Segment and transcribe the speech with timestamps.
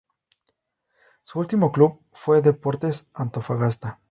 [1.21, 3.99] Su último club fue Deportes Antofagasta.